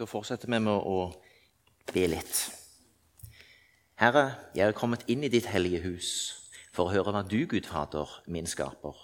[0.00, 1.10] Da fortsetter vi med å
[1.92, 2.38] be litt.
[4.00, 4.22] Herre,
[4.56, 6.12] jeg er kommet inn i ditt hellige hus
[6.72, 8.96] for å høre hva du, Gud Fader, min skaper,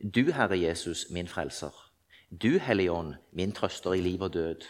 [0.00, 1.74] du, Herre Jesus, min frelser,
[2.32, 4.64] du, Hellige Ånd, min trøster i liv og død,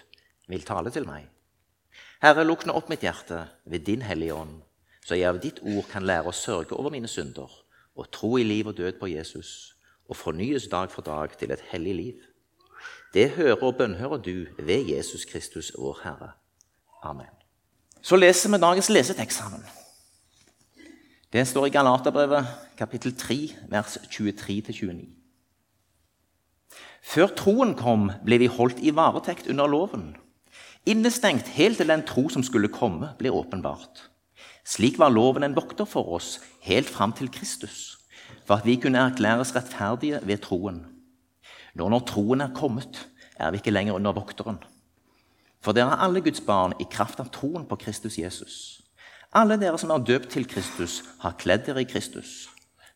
[0.50, 1.28] vil tale til meg.
[2.24, 4.56] Herre, lukk nå opp mitt hjerte ved din Hellige Ånd,
[5.06, 7.54] så jeg av ditt ord kan lære å sørge over mine synder
[7.94, 9.76] og tro i liv og død på Jesus
[10.10, 12.26] og fornyes dag for dag til et hellig liv.
[13.14, 16.30] Det hører og bønnhører du ved Jesus Kristus, vår Herre.
[17.02, 17.32] Amen.
[18.02, 19.64] Så leser vi dagens lesetekst sammen.
[21.32, 22.46] Det står i Galaterbrevet,
[22.78, 25.08] kapittel 3, vers 23-29.
[27.02, 30.10] Før troen kom, ble vi holdt i varetekt under loven,
[30.88, 34.08] innestengt helt til den tro som skulle komme, ble åpenbart.
[34.68, 37.98] Slik var loven en vokter for oss helt fram til Kristus,
[38.44, 40.84] for at vi kunne erklæres rettferdige ved troen.
[41.78, 43.04] Nå når troen er kommet,
[43.38, 44.58] er vi ikke lenger under vokteren.
[45.62, 48.56] For dere er alle Guds barn i kraft av troen på Kristus Jesus.
[49.34, 52.48] Alle dere som er døpt til Kristus, har kledd dere i Kristus.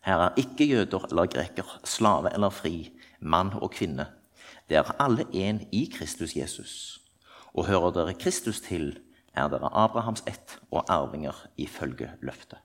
[0.03, 2.91] Her er ikke jøder eller greker, slave eller fri,
[3.21, 4.09] mann og kvinne.
[4.71, 6.75] Dere er alle én i Kristus Jesus.
[7.55, 8.97] Og hører dere Kristus til,
[9.34, 12.59] er dere Abrahams ett og arvinger ifølge løftet.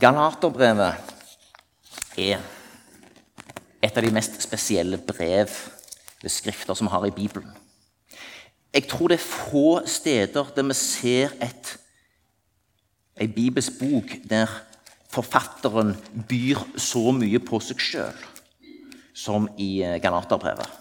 [0.00, 1.21] Galaterbrevet
[2.18, 2.42] er
[3.82, 5.50] et av de mest spesielle brev
[6.22, 7.50] ved skrifter som vi har i Bibelen.
[8.72, 11.72] Jeg tror det er få steder der vi ser et,
[13.20, 14.48] en bibelsk bok der
[15.12, 15.96] forfatteren
[16.28, 18.22] byr så mye på seg sjøl
[19.12, 20.78] som i eh, Galaterbrevet.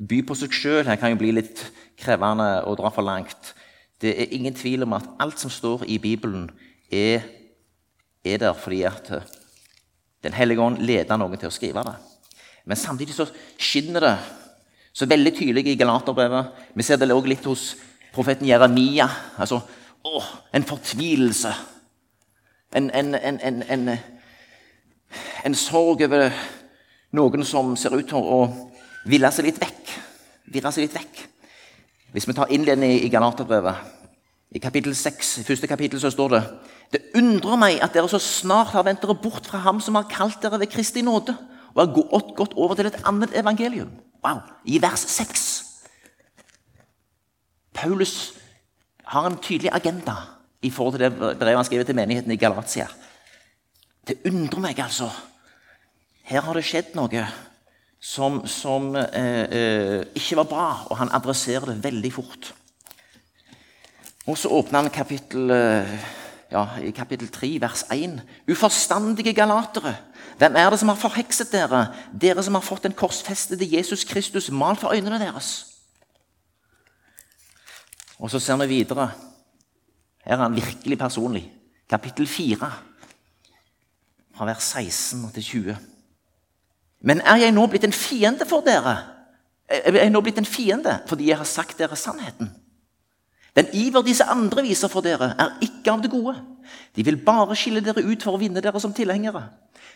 [0.00, 1.62] By på seg sjøl kan jo bli litt
[2.00, 3.52] krevende å dra for langt.
[4.00, 6.48] Det er ingen tvil om at alt som står i Bibelen,
[6.90, 7.22] er,
[8.26, 9.12] er der fordi at
[10.24, 11.96] den hellige ånd leder noen til å skrive det.
[12.68, 13.26] Men samtidig så
[13.58, 14.14] skinner det
[14.92, 16.50] så veldig tydelig i Galaterbrevet.
[16.74, 17.64] Vi ser det også litt hos
[18.14, 19.08] profeten Jeremia.
[19.40, 19.60] Altså,
[20.04, 21.52] å, en fortvilelse.
[22.76, 23.88] En, en, en,
[25.44, 26.28] en, sorg over
[27.16, 28.42] noen som ser ut til å
[29.10, 29.94] ville seg litt vekk.
[30.50, 31.24] Virre seg litt vekk.
[32.14, 33.99] Hvis vi tar innledningen i Galaterbrevet,
[34.50, 36.42] i kapittel 6, i første kapittel så står det
[36.90, 40.08] det undrer meg at dere så snart har vendt dere bort fra ham som har
[40.10, 41.36] kalt dere ved Kristi nåde,
[41.70, 43.92] og har gått, gått over til et annet evangelium.
[44.24, 45.44] Wow, I vers 6.
[47.78, 48.32] Paulus
[49.06, 50.16] har en tydelig agenda
[50.66, 52.88] i forhold til det brevet han skriver til menigheten i Galatia.
[54.06, 55.08] Det undrer meg, altså.
[56.26, 57.22] Her har det skjedd noe
[58.00, 62.50] som, som eh, eh, ikke var bra, og han adresserer det veldig fort.
[64.30, 65.94] Og så åpner han kapittel eh,
[66.52, 68.20] ja, i kapittel 3, vers 1.
[68.50, 69.96] Uforstandige galatere,
[70.38, 74.50] hvem er det som har forhekset dere, dere som har fått den korsfestede Jesus Kristus
[74.50, 75.50] malt for øynene deres?
[78.20, 79.10] Og så ser vi videre.
[80.24, 81.44] Her er han virkelig personlig.
[81.90, 82.70] Kapittel 4,
[84.36, 85.76] fra vers 16 til 20.
[87.00, 88.98] Men er jeg nå blitt en fiende for dere?
[89.66, 92.52] Er jeg nå blitt en fiende fordi jeg har sagt dere sannheten?
[93.56, 96.36] Den iver disse andre viser for dere, er ikke av det gode.
[96.96, 99.48] De vil bare skille dere ut for å vinne dere som tilhengere.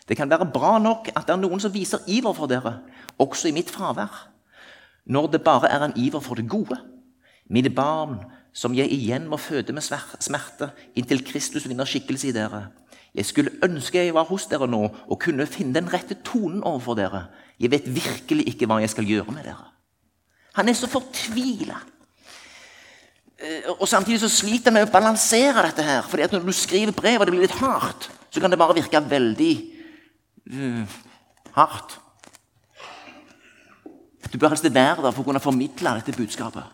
[0.08, 2.80] Det kan være bra nok at det er noen som viser iver for dere,
[3.18, 4.10] også i mitt fravær.
[5.06, 6.80] Når det bare er en iver for det gode.
[7.48, 8.18] Mine barn,
[8.52, 12.68] som jeg igjen må føde med smerte inntil Kristus vinner skikkelse i dere.
[13.14, 16.98] Jeg skulle ønske jeg var hos dere nå og kunne finne den rette tonen overfor
[16.98, 17.26] dere.
[17.60, 19.70] Jeg vet virkelig ikke hva jeg skal gjøre med dere.
[20.58, 21.78] Han er så fortvila.
[23.44, 25.82] Eh, og Samtidig så sliter vi med å balansere dette.
[25.82, 28.58] her, fordi at Når du skriver brev og det blir litt hardt, så kan det
[28.58, 29.54] bare virke veldig
[30.52, 30.86] uh,
[31.52, 32.00] hardt.
[34.32, 36.64] Du bør helst være der for å kunne formidle dette budskapet.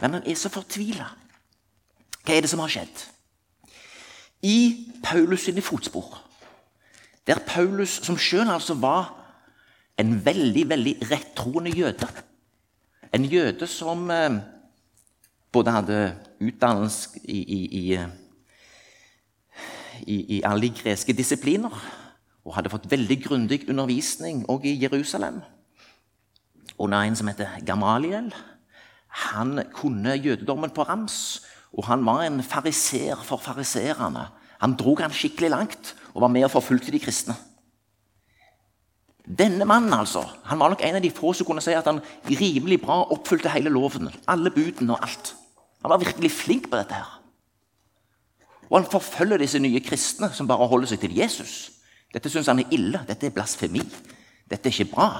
[0.00, 1.06] Men han er så fortvila.
[2.24, 3.06] Hva er det som har skjedd?
[4.42, 4.58] I
[5.02, 6.20] Paulus sine fotspor,
[7.26, 9.14] der Paulus, som sjøl altså var
[9.96, 12.08] en veldig, veldig rettroende jøde
[13.12, 14.59] En jøde som uh,
[15.52, 16.00] både hadde
[16.40, 17.98] utdannelse i, i,
[20.06, 21.74] i, i alle de greske disipliner
[22.44, 25.42] og hadde fått veldig grundig undervisning òg i Jerusalem.
[26.80, 28.30] Under en som heter Gamaliel.
[29.30, 31.42] Han kunne jødedommen på rams,
[31.76, 34.28] og han var en fariser for fariserene.
[34.60, 37.36] Han dro han skikkelig langt og var med og forfulgte de kristne.
[39.38, 42.00] Denne mannen altså, han var nok en av de få som kunne si at han
[42.26, 44.08] rimelig bra oppfylte hele loven.
[44.26, 45.34] Alle budene og alt.
[45.82, 46.94] Han var virkelig flink på dette.
[46.94, 47.20] her.
[48.70, 51.70] Og han forfølger disse nye kristne som bare holder seg til Jesus.
[52.14, 53.02] Dette syns han er ille.
[53.08, 53.82] Dette er blasfemi.
[54.50, 55.10] Dette er ikke bra.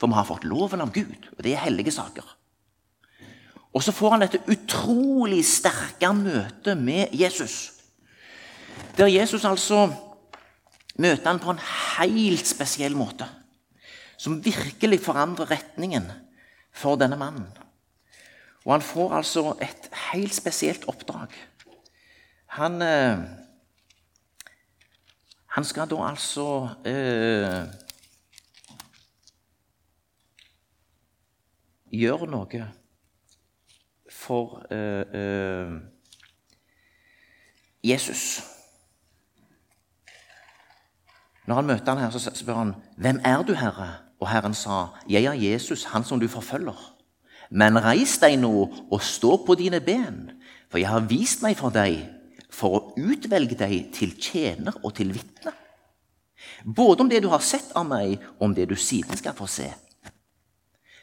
[0.00, 2.24] For vi har fått loven av Gud, og det er hellige saker.
[3.76, 7.72] Og så får han dette utrolig sterke møtet med Jesus.
[8.96, 9.90] Der Jesus altså
[10.98, 11.62] møter han på en
[11.98, 13.28] helt spesiell måte.
[14.20, 16.08] Som virkelig forandrer retningen
[16.72, 17.46] for denne mannen.
[18.64, 21.28] Og han får altså et helt spesielt oppdrag.
[22.46, 23.18] Han, eh,
[25.46, 27.62] han skal da altså eh,
[31.92, 32.66] gjøre noe
[34.10, 35.80] for eh, eh
[37.80, 38.42] Jesus.
[41.46, 44.86] Når han møter han her, så spør han, 'Hvem er du, Herre?' Og Herren sa,
[45.08, 46.99] 'Jeg er Jesus, han som du forfølger.'
[47.50, 48.54] 'Men reis deg nå
[48.90, 50.30] og stå på dine ben,
[50.70, 51.98] for jeg har vist meg for deg
[52.50, 55.56] for å utvelge deg til tjener og til vitne.'
[56.64, 59.46] Både om det du har sett av meg, og om det du siden skal få
[59.48, 59.68] se.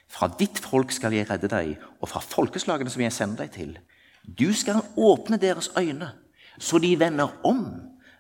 [0.07, 3.77] Fra ditt folk skal jeg redde deg, og fra folkeslagene som jeg sender deg til.
[4.23, 6.11] Du skal åpne deres øyne,
[6.59, 7.63] så de vender om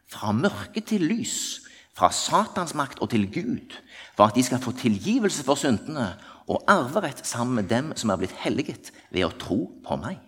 [0.09, 1.66] fra mørke til lys,
[1.97, 3.73] fra Satans makt og til Gud,
[4.15, 6.11] for at de skal få tilgivelse for syndene
[6.47, 10.21] og arverett sammen med dem som er blitt helliget ved å tro på meg.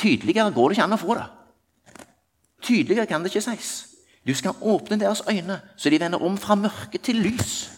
[0.00, 1.28] Tydeligere går det ikke an å få det.
[2.62, 3.72] Tydeligere kan det ikke sies.
[4.26, 7.70] Du skal åpne deres øyne, så de vender om fra mørke til lys.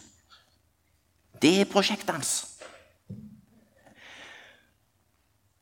[1.41, 2.33] Det er prosjektet hans.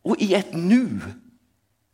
[0.04, 1.00] Og i et nu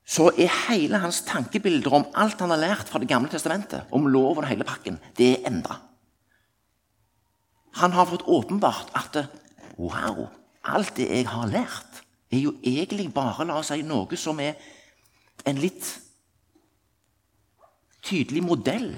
[0.09, 4.07] så er hele hans tankebilder om alt han har lært fra Det gamle testamentet, om
[4.07, 5.77] loven og hele pakken, det er endra.
[7.77, 9.27] Han har fått åpenbart at
[9.77, 10.27] wow,
[10.65, 12.01] alt det jeg har lært,
[12.31, 14.57] er jo egentlig bare la oss si, noe som er
[15.45, 15.85] en litt
[18.05, 18.91] tydelig modell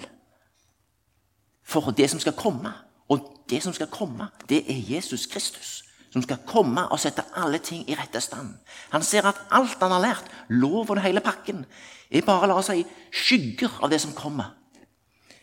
[1.64, 2.72] for det som skal komme.
[3.12, 5.82] Og det som skal komme, det er Jesus Kristus
[6.12, 8.54] som skal komme og sette alle ting i rette stand.
[8.92, 11.66] Han ser at alt han har lært, loven og hele pakken,
[12.12, 14.52] er bare la oss si, skygger av det som kommer.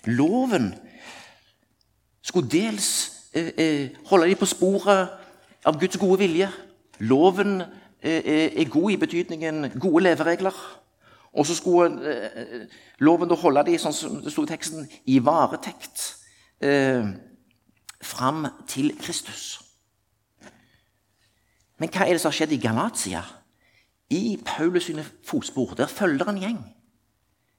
[0.07, 0.75] Loven
[2.23, 2.91] skulle dels
[3.33, 6.51] eh, eh, holde dem på sporet av Guds gode vilje.
[7.01, 10.59] Loven eh, eh, er god i betydningen gode leveregler.
[11.33, 12.69] Og så skulle eh,
[13.05, 16.05] loven da holde dem, sånn som det sto i teksten, i varetekt
[16.65, 17.09] eh,
[18.05, 19.68] fram til Kristus.
[21.79, 23.23] Men hva er det som har skjedd i Galatia?
[24.11, 26.61] I Paulus sine fotspor der følger en gjeng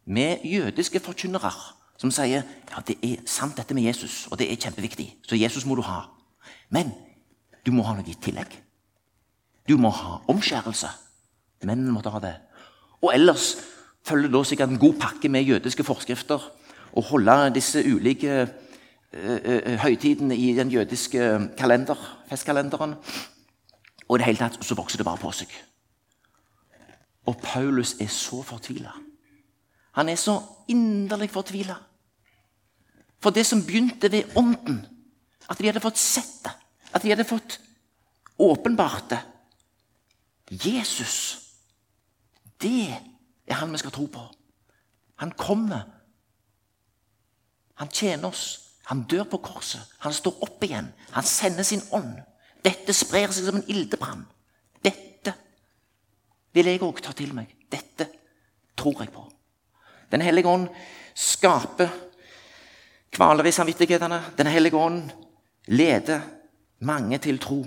[0.10, 1.51] med jødiske forkynnere
[2.00, 5.66] som sier ja, det er sant dette med Jesus, og det er kjempeviktig, så Jesus
[5.68, 6.06] må du ha.
[6.71, 6.94] Men
[7.66, 8.54] du må ha noe i tillegg.
[9.68, 10.89] Du må ha omskjærelse.
[11.68, 12.38] Mennene måtte ha det.
[13.04, 13.51] Og ellers
[14.07, 16.45] følger da sikkert en god pakke med jødiske forskrifter
[16.89, 21.27] og holde disse ulike uh, høytidene i den jødiske
[21.60, 22.00] kalender,
[22.31, 22.95] festkalenderen.
[24.09, 25.51] Og i det hele tatt så vokser det bare på seg.
[27.29, 28.91] Og Paulus er så fortvila.
[30.00, 31.75] Han er så inderlig fortvila.
[33.21, 34.79] For det som begynte ved Ånden,
[35.50, 36.53] at de hadde fått sett det,
[36.94, 37.59] at de hadde fått
[38.39, 39.19] åpenbart det
[40.50, 41.38] Jesus,
[42.62, 42.89] det
[43.47, 44.23] er han vi skal tro på.
[45.21, 45.81] Han kommer.
[47.73, 48.59] Han tjener oss.
[48.89, 49.81] Han dør på korset.
[50.00, 50.89] Han står opp igjen.
[51.12, 52.15] Han sender sin ånd.
[52.65, 54.25] Dette sprer seg som en ildebrann.
[54.84, 55.34] Dette
[56.55, 57.51] vil jeg òg ta til meg.
[57.72, 58.10] Dette
[58.79, 59.25] tror jeg på.
[60.12, 60.67] Den hellige ånd
[61.15, 61.91] skaper
[63.13, 64.22] kvaler i samvittighetene.
[64.38, 65.12] Den hellige ånd
[65.67, 66.25] leder
[66.79, 67.63] mange til tro.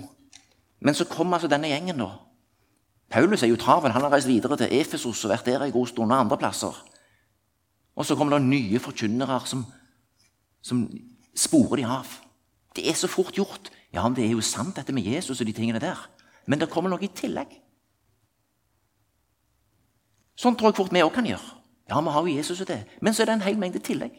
[0.83, 2.09] Men så kommer altså denne gjengen, da.
[3.13, 3.93] Paulus er jo travel.
[3.93, 6.73] Han har reist videre til Efesos og vært der en god stund og andre plasser.
[7.95, 9.65] Og så kommer det nye forkynnere som,
[10.61, 10.87] som
[11.37, 12.09] sporer de av.
[12.75, 13.69] Det er så fort gjort.
[13.93, 15.99] Ja, men det er jo sant, dette med Jesus og de tingene der.
[16.49, 17.51] Men det kommer noe i tillegg.
[20.39, 21.59] Sånn tror jeg fort vi òg kan gjøre.
[21.91, 22.81] Ja, vi har jo Jesus og det.
[23.01, 24.15] Men så er det en hel mengde tillegg.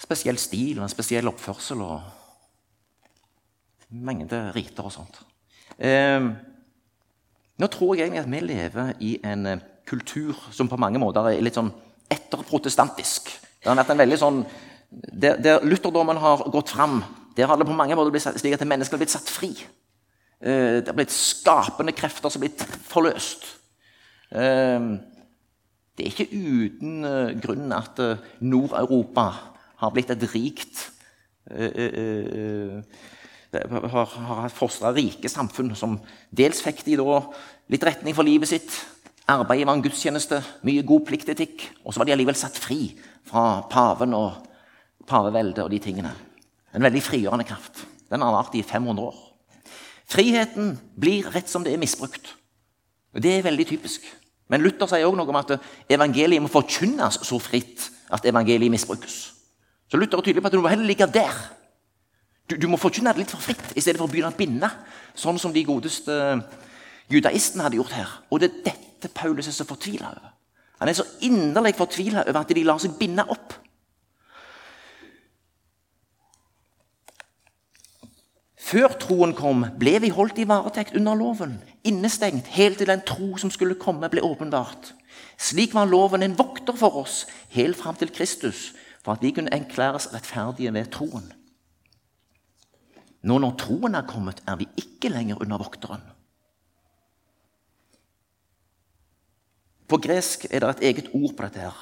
[0.00, 2.00] Spesiell stil og en spesiell oppførsel og
[3.90, 5.20] mengde riter og sånt.
[5.76, 6.22] Eh,
[7.56, 11.30] nå tror jeg egentlig at vi lever i en eh, kultur som på mange måter
[11.30, 11.72] er litt sånn
[12.10, 13.30] etterprotestantisk.
[13.60, 14.40] Det har vært en veldig sånn
[14.90, 17.02] der, der lutherdommen har gått fram,
[17.36, 19.52] der har det på mange måter blitt slik at mennesker har blitt satt fri.
[20.40, 23.44] Eh, det har blitt skapende krefter som har blitt forløst.
[24.30, 24.80] Eh,
[25.96, 28.00] det er ikke uten eh, grunn at
[28.40, 29.26] Nord-Europa
[29.82, 30.92] har blitt et rikt
[33.56, 35.94] har, har fostra rike samfunn som
[36.34, 37.20] dels fikk de da
[37.70, 38.72] litt retning for livet sitt.
[39.26, 41.64] Arbeidet var en gudstjeneste, mye god pliktetikk.
[41.84, 42.94] Og så var de allikevel satt fri
[43.26, 44.45] fra paven og
[45.06, 46.12] pavevelde og de tingene.
[46.74, 47.84] En veldig frigjørende kraft.
[48.10, 49.16] Den har vart i 500 år.
[50.06, 52.34] Friheten blir rett som det er misbrukt.
[53.14, 54.04] Og Det er veldig typisk.
[54.48, 55.56] Men Luther sier også noe om at
[55.90, 59.16] evangeliet må forkynnes så fritt at evangeliet misbrukes.
[59.90, 61.34] Så Luther er tydelig på at du må heller ligge der.
[62.46, 64.70] Du, du må forkynne det litt for fritt i stedet for å begynne å binde,
[65.18, 66.14] sånn som de godeste
[67.10, 68.12] judaistene hadde gjort her.
[68.30, 70.32] Og det er dette Paulus er så fortvila over.
[70.80, 73.54] Han er så inderlig fortvila over at de lar seg binde opp.
[78.66, 81.52] Før troen kom, ble vi holdt i varetekt under loven,
[81.86, 84.90] innestengt helt til den tro som skulle komme, ble åpenbart.
[85.38, 89.54] Slik var loven en vokter for oss helt fram til Kristus, for at vi kunne
[89.54, 91.32] erklæres rettferdige ved troen.
[93.22, 96.02] Nå når troen er kommet, er vi ikke lenger under vokteren.
[99.86, 101.78] På gresk er det et eget ord på dette her.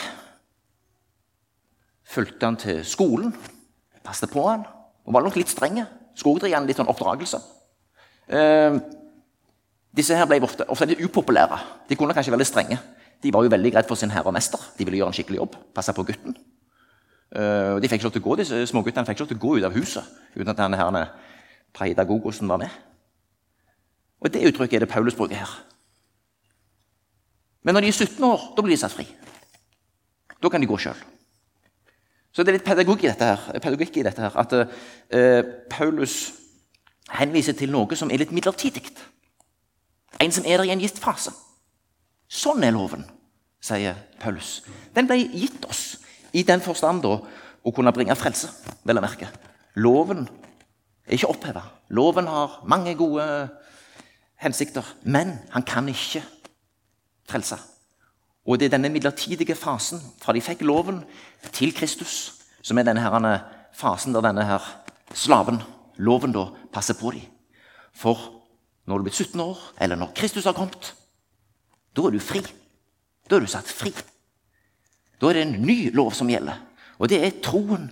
[2.11, 3.35] Fulgte han til skolen,
[4.05, 4.65] passet på han,
[5.07, 5.87] og var nok litt strenge.
[6.17, 7.41] Skulle gi han litt sånn oppdragelse.
[8.31, 8.79] Eh,
[9.97, 11.59] disse her ble ofte, ofte litt upopulære.
[11.89, 12.79] De kunne kanskje være litt strenge.
[13.21, 14.61] De var jo veldig redd for sin herre og mester.
[14.79, 15.57] De ville gjøre en skikkelig jobb.
[15.75, 16.37] passe på gutten.
[17.31, 19.43] Og de fikk ikke lov til å gå, disse småguttene fikk ikke lov til å
[19.45, 20.05] gå ut av huset
[20.35, 21.05] uten at denne herrene
[21.77, 22.71] Paidagogosen var med.
[24.21, 25.53] Og Det uttrykket er det Paulus bruker her.
[27.63, 29.07] Men når de er 17 år, da blir de satt fri.
[30.43, 30.97] Da kan de gå sjøl.
[32.31, 36.17] Så det er litt pedagogikk i dette her, i dette her at uh, Paulus
[37.19, 38.85] henviser til noe som er litt midlertidig.
[40.21, 41.33] En som er der i en gitt fase.
[42.31, 43.03] Sånn er loven,
[43.63, 44.61] sier Paulus.
[44.95, 45.99] Den ble gitt oss
[46.37, 47.17] i den forstand da,
[47.61, 48.49] å kunne bringe frelse,
[48.87, 49.27] vel å merke.
[49.83, 50.23] Loven
[51.05, 51.65] er ikke oppheva.
[51.91, 53.27] Loven har mange gode
[54.41, 56.23] hensikter, men han kan ikke
[57.29, 57.59] frelse.
[58.47, 61.03] Og det er denne midlertidige fasen fra de fikk loven,
[61.53, 63.41] til Kristus, som er denne her,
[63.77, 64.65] fasen der denne her
[65.15, 65.61] slaven,
[65.97, 67.27] loven, da, passer på dem.
[67.93, 68.17] For
[68.87, 70.95] når du er blitt 17 år, eller når Kristus har kommet,
[71.97, 72.41] da er du fri.
[73.31, 73.93] Da er du satt fri.
[75.21, 76.57] Da er det en ny lov som gjelder,
[76.99, 77.91] og det er troen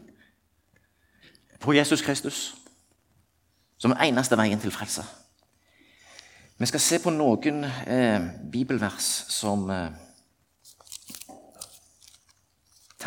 [1.60, 2.54] på Jesus Kristus
[3.78, 5.04] som er eneste veien til frelse.
[6.58, 9.94] Vi skal se på noen eh, bibelvers som eh,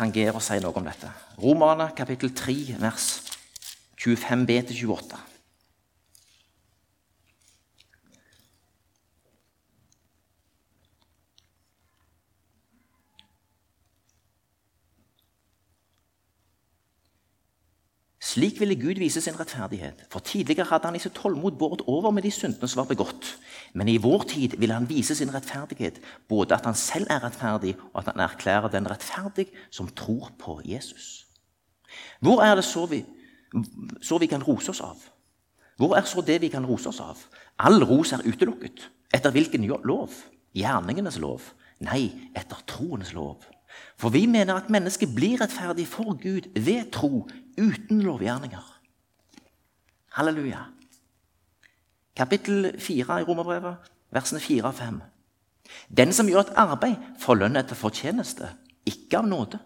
[0.02, 1.10] tangerer og sier noe om dette.
[1.42, 3.10] Romerne kapittel 3, vers
[4.02, 5.31] 25b-28.
[18.52, 22.10] Slik ville Gud vise sin rettferdighet, for tidligere hadde han i sitt tålmod båret over
[22.12, 23.30] med de syndene som var begått.
[23.72, 27.72] Men i vår tid ville han vise sin rettferdighet, både at han selv er rettferdig,
[27.94, 31.24] og at han erklærer den rettferdig som tror på Jesus.
[32.20, 33.00] Hvor er det så vi,
[34.02, 35.00] så vi kan rose oss av?
[35.80, 37.24] Hvor er så det vi kan rose oss av?
[37.58, 38.84] All ros er utelukket.
[39.14, 40.12] Etter hvilken lov?
[40.52, 41.54] Gjerningenes lov?
[41.80, 43.48] Nei, etter troens lov.
[43.96, 47.24] For vi mener at mennesket blir rettferdig for Gud ved tro
[47.58, 48.68] uten lovgjerninger.
[50.16, 50.66] Halleluja.
[52.16, 55.00] Kapittel 4 i Romerbrevet, versene 4 og 5.
[55.88, 58.50] Den som gjør et arbeid, får lønn etter fortjeneste,
[58.88, 59.60] ikke av nåde.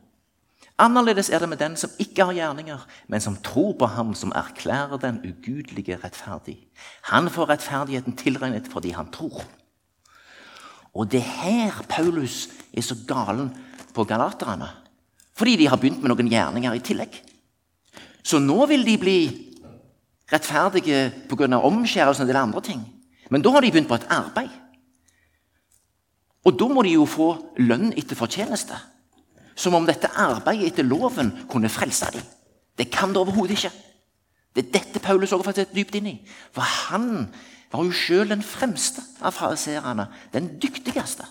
[0.79, 4.33] Annerledes er det med den som ikke har gjerninger, men som tror på ham som
[4.37, 6.59] erklærer den ugudelige rettferdig.
[7.11, 9.41] Han får rettferdigheten tilregnet fordi han tror.
[10.93, 13.51] Og det er her Paulus er så galen
[13.95, 14.69] på galaterne.
[15.37, 17.17] Fordi de har begynt med noen gjerninger i tillegg.
[18.27, 19.19] Så nå vil de bli
[20.33, 21.47] rettferdige pga.
[21.59, 22.83] omskjærelsen og en del andre ting.
[23.31, 24.51] Men da har de begynt på et arbeid.
[26.45, 27.29] Og da må de jo få
[27.59, 28.75] lønn etter fortjeneste.
[29.55, 32.23] Som om dette arbeidet etter loven kunne frelse dem.
[32.79, 33.73] Det kan det overhodet ikke.
[34.55, 36.17] Det er dette Paulus også har er dypt inn i.
[36.53, 37.29] For han
[37.73, 40.09] var jo sjøl den fremste av fariseerne.
[40.33, 41.27] Den dyktigste.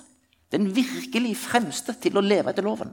[0.52, 2.92] Den virkelig fremste til å leve etter loven.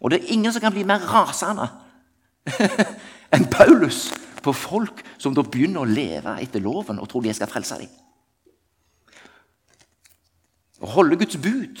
[0.00, 1.68] Og det er ingen som kan bli mer rasende
[3.34, 4.08] enn Paulus
[4.44, 7.92] på folk som da begynner å leve etter loven og tror de skal frelse dem.
[10.84, 11.80] Å holde Guds bud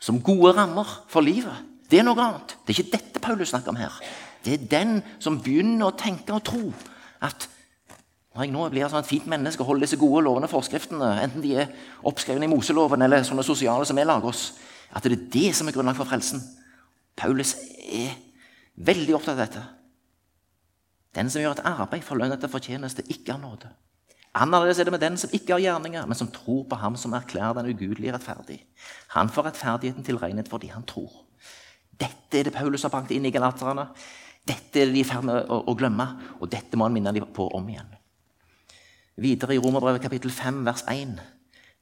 [0.00, 2.50] som gode rammer for livet, Det er noe annet.
[2.66, 3.94] Det er ikke dette Paulus snakker om her.
[4.44, 4.90] Det er den
[5.24, 6.66] som begynner å tenke og tro
[7.24, 7.46] at
[8.34, 11.08] når jeg nå blir et sånn fint menneske og holder disse gode lovene og forskriftene,
[11.24, 11.72] enten de er
[12.06, 14.52] oppskrevet i Moseloven eller sånne sosiale som vi lager oss,
[14.92, 16.44] at det er det som er grunnlag for frelsen.
[17.16, 17.56] Paulus
[17.88, 18.12] er
[18.76, 19.64] veldig opptatt av dette.
[21.18, 23.72] Den som gjør et arbeid for lønn etter fortjeneste, ikke har nåde.
[24.38, 27.16] Annerledes er det med den som ikke har gjerninger, men som tror på ham som
[27.16, 28.60] erklærer den ugudelige rettferdig.
[29.16, 31.24] Han får rettferdigheten tilregnet fordi han tror.
[31.98, 33.88] Dette er det Paulus har banket inn i galaterne.
[34.46, 36.06] Dette er de i ferd med å, å, glemme,
[36.38, 37.90] og dette må han minne dem på om igjen.
[39.18, 41.18] Videre i Romerbrevet kapittel 5, vers 1.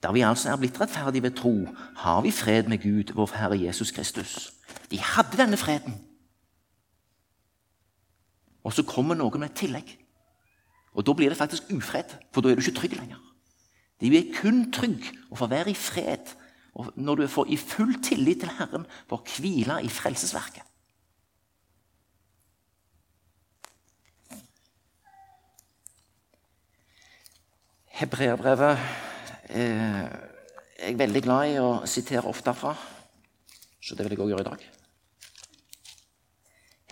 [0.00, 1.54] Der vi altså er blitt rettferdige ved tro,
[2.00, 4.54] har vi fred med Gud, vår Herre Jesus Kristus.
[4.88, 6.00] De hadde denne freden.
[8.66, 9.92] Og så kommer noen med et tillegg.
[10.96, 13.22] Og da blir det faktisk ufred, for da er du ikke trygg lenger.
[14.02, 16.34] Du er kun trygg og får være i fred
[16.76, 20.64] og når du får i full tillit til Herren for å hvile i frelsesverket.
[27.96, 28.82] Hebreerbrevet
[29.56, 32.74] eh, er jeg veldig glad i å sitere ofte fra,
[33.80, 34.66] så det vil jeg òg gjøre i dag.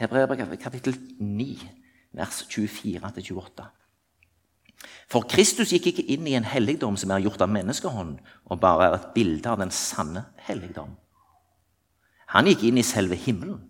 [0.00, 1.58] Hebreerbrevet kapittel 9,
[2.12, 3.66] vers 24-28.
[5.06, 8.16] For Kristus gikk ikke inn i en helligdom som er gjort av menneskehånd,
[8.50, 10.96] og bare er et bilde av den sanne helligdom.
[12.34, 13.62] Han gikk inn i selve himmelen.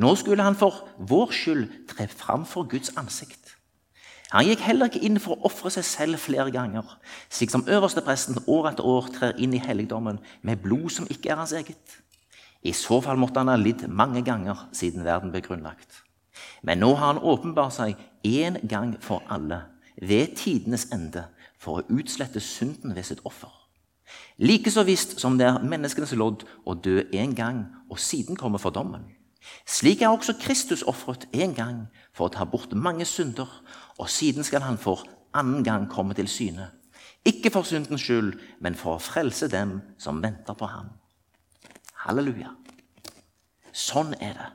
[0.00, 3.56] Nå skulle han for vår skyld tre fram for Guds ansikt.
[4.30, 6.86] Han gikk heller ikke inn for å ofre seg selv flere ganger,
[7.28, 11.42] slik som øverstepresten år etter år trer inn i helligdommen med blod som ikke er
[11.42, 12.00] hans eget.
[12.62, 16.02] I så fall måtte han ha lidd mange ganger siden verden ble grunnlagt.
[16.62, 19.62] Men nå har han åpenbart seg én gang for alle
[20.00, 21.26] ved tidenes ende
[21.60, 23.52] for å utslette synden ved sitt offer.
[24.40, 28.60] Like så visst som det er menneskenes lodd å dø en gang og siden komme
[28.60, 29.04] for dommen.
[29.68, 31.80] Slik er også Kristus ofret en gang
[32.12, 33.48] for å ta bort mange synder,
[33.96, 35.06] og siden skal han for
[35.36, 36.70] annen gang komme til syne.
[37.24, 40.92] Ikke for syndens skyld, men for å frelse dem som venter på ham.
[42.04, 42.54] Halleluja.
[43.72, 44.48] Sånn er det.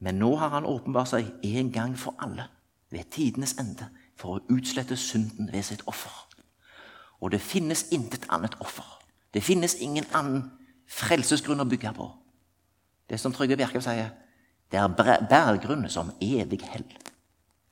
[0.00, 2.46] Men nå har han åpenbart seg en gang for alle,
[2.90, 6.14] ved tidenes ende, for å utslette synden ved sitt offer.
[7.20, 8.86] Og det finnes intet annet offer.
[9.34, 10.46] Det finnes ingen annen
[10.88, 12.08] frelsesgrunn å bygge på.
[13.10, 14.14] Det som Trygve Bjerkhaug sier,
[14.70, 16.86] det er bærgrunn som evig hell.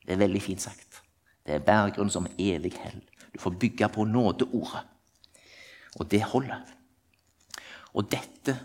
[0.05, 1.01] Det er veldig fint sagt.
[1.47, 3.01] Det er bærgrunn som evig hell.
[3.39, 4.81] Du får bygge på nådeordet.
[6.03, 6.65] Og det holder.
[7.95, 8.57] Og dette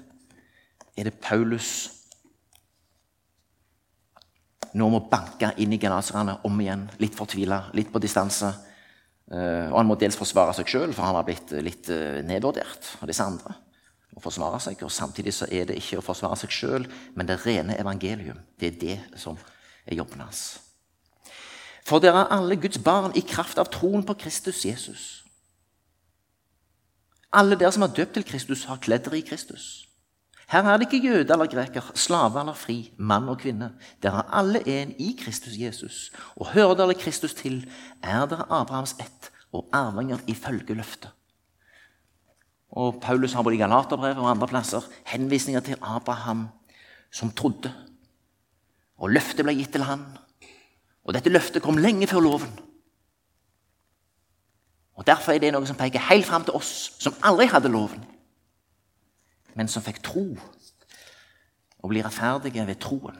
[0.97, 1.91] er det Paulus
[4.73, 8.49] nå må banke inn i galatserne om igjen, litt fortvila, litt på distanse.
[9.29, 12.95] Uh, og han må dels forsvare seg sjøl, for han har blitt litt uh, nedvurdert
[12.97, 13.53] av disse andre.
[14.17, 17.37] Å forsvare seg, og Samtidig så er det ikke å forsvare seg sjøl, men det
[17.45, 18.41] rene evangelium.
[18.57, 19.37] Det er det som
[19.85, 20.62] er jobben hans.
[21.83, 25.23] For dere er alle Guds barn i kraft av troen på Kristus Jesus.
[27.33, 29.87] Alle dere som har døpt til Kristus, har kledd dere i Kristus.
[30.53, 33.71] Her er det ikke jøde eller greker, slave eller fri, mann og kvinne.
[34.03, 36.11] Dere er alle en i Kristus Jesus.
[36.35, 37.63] Og hører dere Kristus til,
[38.03, 41.09] er dere Abrahams ett og arvinger ifølge løftet.
[42.73, 46.47] Og Paulus har både i Galaterbrevet og andre plasser henvisninger til Abraham
[47.13, 47.69] som trodde.
[48.97, 50.05] Og løftet ble gitt til han.
[51.03, 52.53] Og dette løftet kom lenge før loven.
[54.95, 58.03] Og Derfor er det noe som peker helt fram til oss som aldri hadde loven
[59.55, 60.25] men som fikk tro
[61.83, 63.17] og blir rettferdige ved troen,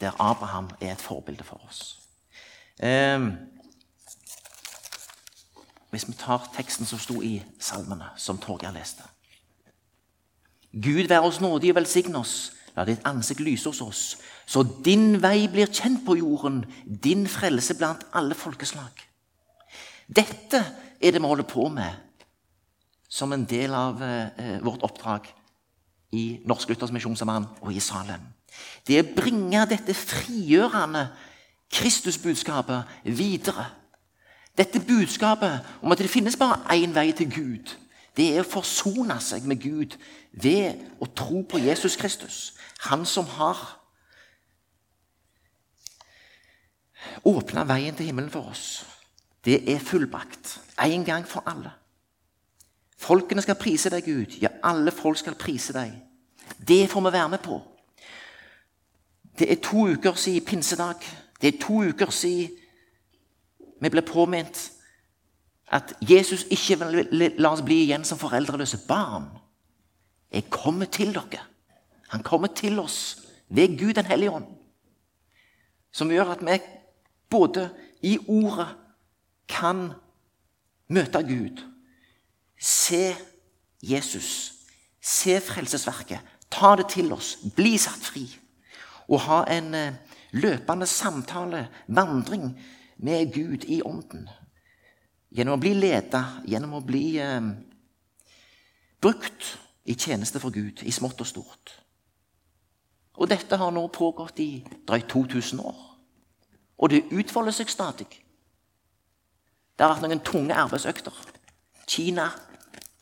[0.00, 2.00] der Abraham er et forbilde for oss.
[2.78, 3.20] Eh,
[5.90, 9.02] hvis vi tar teksten som sto i salmene, som Torgeir leste
[10.72, 12.52] Gud være oss nådig og velsigne oss.
[12.76, 14.00] La ditt ansikt lyse hos oss,
[14.46, 19.04] så din vei blir kjent på jorden, din frelse blant alle folkeslag.
[20.06, 20.60] Dette
[21.00, 22.02] er det vi holder på med
[23.08, 25.28] som en del av eh, vårt oppdrag
[26.14, 28.22] i Norsk Luthers Misjonssambann og i Salem.
[28.86, 31.06] Det er å bringe dette frigjørende
[31.74, 33.68] Kristusbudskapet videre.
[34.54, 37.72] Dette budskapet om at det finnes bare én vei til Gud,
[38.14, 39.96] det er å forsone seg med Gud
[40.30, 42.52] ved å tro på Jesus Kristus.
[42.86, 43.58] Han som har
[47.24, 48.84] åpna veien til himmelen for oss.
[49.44, 50.60] Det er fullbrakt.
[50.84, 51.70] En gang for alle.
[52.96, 54.38] Folkene skal prise deg, Gud.
[54.40, 55.92] Ja, alle folk skal prise deg.
[56.58, 57.60] Det får vi være med på.
[59.38, 61.04] Det er to uker siden pinsedag.
[61.40, 62.60] Det er to uker siden
[63.80, 64.70] vi ble påminnet
[65.68, 69.24] At Jesus ikke vil la oss bli igjen som foreldreløse barn.
[70.32, 71.40] Jeg kommer til dere.
[72.12, 74.46] Han kommer til oss ved Gud den hellige ånd.
[75.92, 76.58] Som gjør at vi
[77.34, 77.68] både
[78.06, 78.68] i ordet
[79.50, 79.88] kan
[80.94, 81.62] møte Gud,
[82.60, 83.14] se
[83.82, 84.30] Jesus,
[85.02, 88.24] se frelsesverket, ta det til oss, bli satt fri.
[89.10, 89.96] Og ha en eh,
[90.32, 92.54] løpende samtale, vandring
[93.04, 94.28] med Gud i ånden.
[95.34, 97.50] Gjennom å bli leda, gjennom å bli eh,
[99.02, 99.50] brukt
[99.84, 101.74] i tjeneste for Gud, i smått og stort.
[103.20, 104.48] Og dette har nå pågått i
[104.86, 105.93] drøyt 2000 år.
[106.78, 108.08] Og det utfolder seg stadig.
[109.74, 111.14] Det har vært noen tunge arbeidsøkter.
[111.88, 112.28] Kina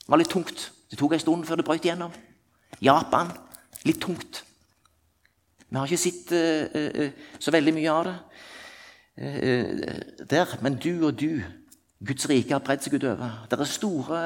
[0.08, 0.70] var litt tungt.
[0.90, 2.12] Det tok en stund før det brøt igjennom.
[2.82, 3.30] Japan
[3.84, 4.42] litt tungt.
[5.68, 8.16] Vi har ikke sett uh, uh, så veldig mye av det
[9.22, 10.56] uh, der.
[10.64, 11.40] Men du og du,
[12.04, 13.46] Guds rike, har bredd seg utover.
[13.48, 14.20] Det er store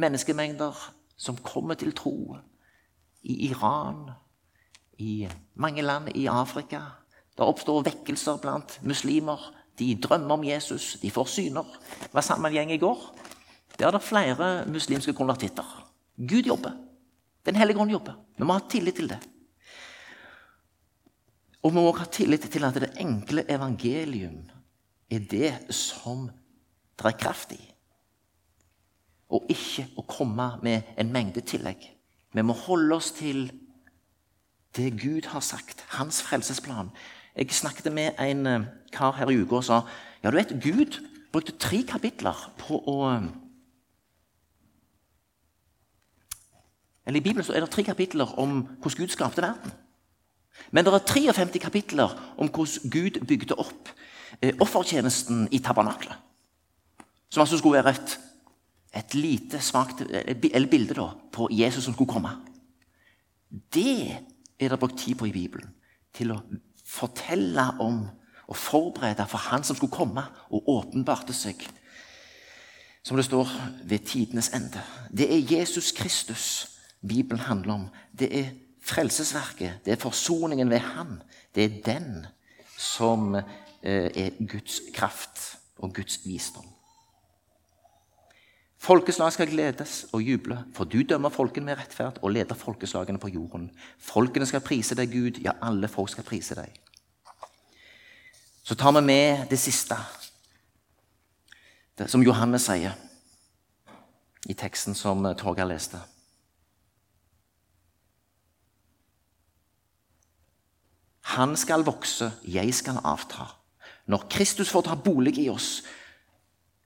[0.00, 0.78] menneskemengder
[1.20, 2.38] som kommer til tro
[3.22, 4.08] i Iran,
[4.98, 6.80] i mange land i Afrika.
[7.36, 9.40] Det oppstår vekkelser blant muslimer.
[9.80, 11.68] De drømmer om Jesus, de får syner.
[12.04, 13.04] Det var samme gjeng i går.
[13.78, 15.66] Der er det flere muslimske konvertitter.
[16.16, 16.76] Gud jobber.
[17.46, 18.18] Den hellige ånd jobber.
[18.36, 19.18] Vi må ha tillit til det.
[21.62, 24.42] Og vi må ha tillit til at det enkle evangelium
[25.10, 26.28] er det som
[26.98, 27.62] det er kraft i
[29.32, 31.80] og ikke å komme med en mengde tillegg.
[32.32, 33.46] Vi må holde oss til
[34.76, 36.90] det Gud har sagt, hans frelsesplan.
[37.36, 39.82] Jeg snakket med en eh, kar her i uka og sa
[40.22, 41.00] ja, du vet, Gud
[41.32, 43.30] brukte tre kapitler på å eh,
[47.02, 49.72] Eller I Bibelen så er det tre kapitler om hvordan Gud skapte verden.
[50.70, 53.90] Men det er 53 kapitler om hvordan Gud bygde opp
[54.38, 56.14] eh, offertjenesten i tabernaklet.
[57.26, 58.14] Som altså skulle være et
[58.92, 60.02] et lite svagt
[60.42, 62.34] bilde da, på Jesus som skulle komme.
[63.48, 64.12] Det
[64.60, 65.72] er det brukt tid på i Bibelen.
[66.12, 66.40] Til å
[66.84, 68.08] fortelle om
[68.48, 71.62] og forberede for Han som skulle komme og åpenbarte seg.
[73.02, 73.48] Som det står
[73.84, 74.82] ved tidenes ende.
[75.10, 76.68] Det er Jesus Kristus
[77.08, 77.88] Bibelen handler om.
[78.18, 78.50] Det er
[78.82, 79.80] frelsesverket.
[79.84, 81.22] Det er forsoningen ved Han.
[81.54, 82.26] Det er den
[82.78, 83.42] som eh,
[83.82, 86.71] er Guds kraft og Guds visdom.
[88.82, 93.30] Folkeslag skal gledes og juble, for du dømmer folkene med rettferd og leder folkeslagene på
[93.30, 93.68] jorden.
[94.02, 96.74] Folkene skal prise deg, Gud, ja, alle folk skal prise deg.
[98.66, 99.94] Så tar vi med det siste,
[101.98, 102.98] det som Johannes sier
[104.50, 106.02] i teksten som Torgeir leste.
[111.38, 113.46] Han skal vokse, jeg skal avta.
[114.10, 115.84] Når Kristus får ta bolig i oss,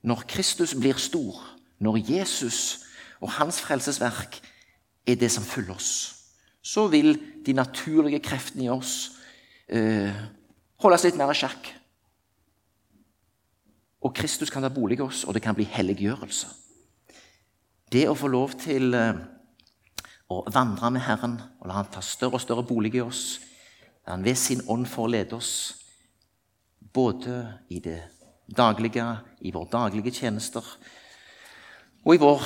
[0.05, 2.87] når Kristus blir stor, når Jesus
[3.21, 4.41] og hans frelsesverk
[5.07, 5.93] er det som fyller oss,
[6.63, 7.15] så vil
[7.47, 9.13] de naturlige kreftene i oss
[9.69, 10.15] eh,
[10.83, 11.69] holdes litt mer i sjakk.
[14.03, 16.51] Og Kristus kan ta bolig i oss, og det kan bli helliggjørelse.
[17.93, 19.23] Det å få lov til eh,
[20.27, 23.39] å vandre med Herren og la Han ta større og større bolig i oss,
[24.07, 25.53] la Han ved sin ånd får lede oss
[26.97, 28.01] både i det
[28.47, 29.05] daglige,
[29.41, 30.65] i våre daglige tjenester,
[32.07, 32.43] og i vår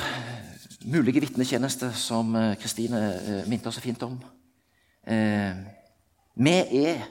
[0.89, 4.15] mulige vitnetjeneste, som eh, Kristine eh, minte oss så fint om
[5.05, 5.59] eh,
[6.33, 7.03] Vi er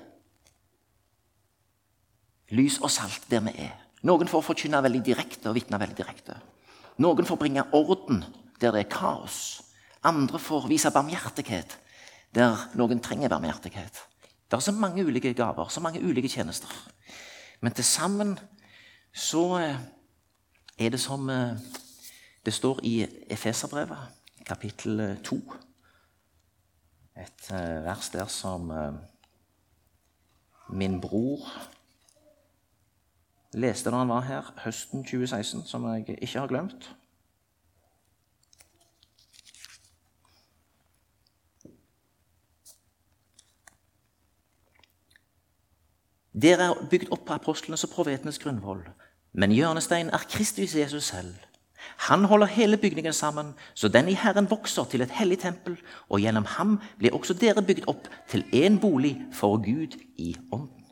[2.50, 3.76] lys og salt der vi er.
[4.02, 6.34] Noen får forkynne veldig direkte og vitne veldig direkte.
[6.98, 8.24] Noen får bringe orden
[8.58, 9.60] der det er kaos.
[10.02, 11.76] Andre får vise barmhjertighet
[12.34, 14.00] der noen trenger barmhjertighet.
[14.50, 16.72] Det er så mange ulike gaver, så mange ulike tjenester.
[17.60, 18.34] Men til sammen
[19.14, 19.44] så
[20.78, 21.30] er det som
[22.46, 23.98] det står i Efeserbrevet,
[24.46, 25.36] kapittel 2,
[27.20, 28.94] et eh, vers der som eh,
[30.68, 31.44] min bror
[33.52, 36.90] leste da han var her høsten 2016, som jeg ikke har glemt.
[46.40, 48.86] Dere er bygd opp på apostlenes og profetenes grunnvoll,
[49.32, 51.34] men hjørnesteinen er Kristus Jesus selv.
[51.96, 55.76] Han holder hele bygningen sammen, så den i Herren vokser til et hellig tempel,
[56.08, 60.84] og gjennom ham blir også dere bygd opp til én bolig for Gud i ånden.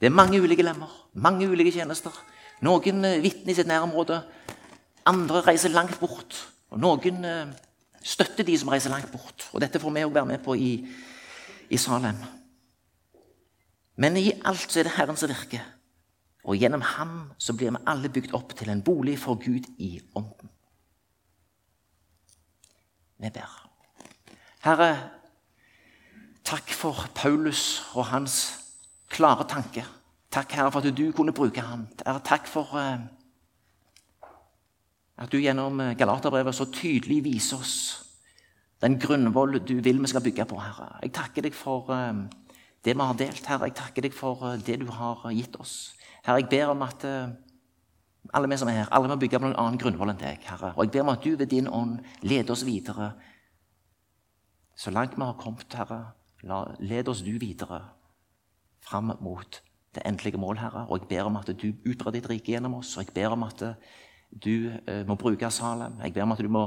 [0.00, 2.12] Det er mange ulike lemmer, mange ulike tjenester.
[2.64, 4.18] Noen eh, vitner i sitt nærområde,
[5.06, 6.36] andre reiser langt bort.
[6.74, 7.52] Og noen eh,
[8.04, 9.48] støtter de som reiser langt bort.
[9.52, 10.72] Og dette får vi òg være med på i,
[11.70, 12.18] i Salem.
[13.96, 15.62] Men i alt så er det Herren som virker.
[16.44, 19.96] Og gjennom ham så blir vi alle bygd opp til en bolig for Gud i
[20.14, 20.50] ånden.
[23.18, 23.52] Vi ber.
[24.64, 24.90] Herre,
[26.44, 28.36] takk for Paulus og hans
[29.08, 29.86] klare tanke.
[30.30, 31.86] Takk, Herre, for at du kunne bruke ham.
[32.04, 33.00] Herre, takk for uh,
[35.16, 37.76] at du gjennom eh, Galaterbrevet så tydelig viser oss
[38.82, 40.98] den grunnvoll du vil vi skal bygge på, Herre.
[41.06, 42.26] Jeg takker deg for uh,
[42.84, 43.70] det vi har delt, Herre.
[43.70, 45.94] Jeg takker deg for det du har gitt oss.
[46.24, 47.04] Herre, jeg ber om at
[48.34, 50.72] alle vi som er her, alle må bygge på noen annen grunnvoll enn deg, Herre.
[50.74, 53.12] Og jeg ber om at du ved din ånd leder oss videre.
[54.76, 56.14] Så langt vi har kommet, Herre,
[56.80, 57.82] led oss du videre
[58.84, 59.60] fram mot
[59.94, 60.86] det endelige mål, Herre.
[60.88, 62.96] Og jeg ber om at du utbrer ditt rike gjennom oss.
[62.96, 63.62] Og jeg ber om at
[64.34, 66.00] du eh, må bruke Salem.
[66.02, 66.64] Jeg ber om at du må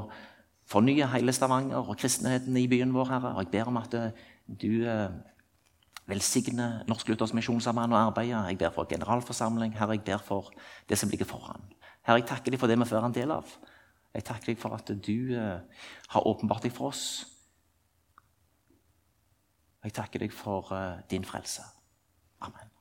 [0.67, 3.33] fornye hele Stavanger og kristenheten i byen vår, Herre.
[3.35, 4.71] Og jeg ber om at eh, du
[6.07, 8.47] eh, velsigner Norsk Luthers Misjonssamband og arbeidet.
[8.49, 9.77] Jeg ber for generalforsamling.
[9.77, 10.51] Herre, jeg ber for
[10.89, 11.61] det som ligger foran.
[12.07, 13.57] Herre, jeg takker deg for det vi fører en del av.
[14.13, 15.35] Jeg takker deg for at du
[16.09, 17.27] har åpenbart deg for oss.
[19.83, 20.73] Jeg takker deg for
[21.11, 21.61] din frelse.
[22.41, 22.76] Amen.